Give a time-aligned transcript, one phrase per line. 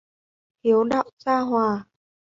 [0.63, 1.85] Hiếu đạo gia hòa